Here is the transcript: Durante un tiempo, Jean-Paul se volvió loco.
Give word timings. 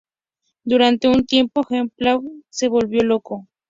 Durante 0.63 1.07
un 1.07 1.27
tiempo, 1.27 1.61
Jean-Paul 1.69 2.43
se 2.49 2.69
volvió 2.69 3.03
loco. 3.03 3.47